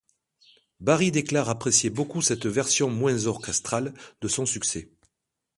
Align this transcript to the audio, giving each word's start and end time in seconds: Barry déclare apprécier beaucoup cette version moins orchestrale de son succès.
Barry 0.79 1.11
déclare 1.11 1.49
apprécier 1.49 1.91
beaucoup 1.91 2.23
cette 2.23 2.47
version 2.47 2.89
moins 2.89 3.27
orchestrale 3.27 3.93
de 4.23 4.27
son 4.27 4.47
succès. 4.47 4.89